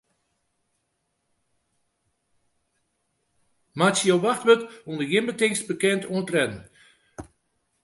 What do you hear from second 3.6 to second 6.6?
Meitsje jo wachtwurd ûnder gjin betingst bekend oan tredden.